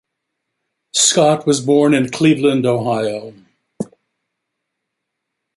[0.95, 3.35] Scott was born in Cleveland, Ohio.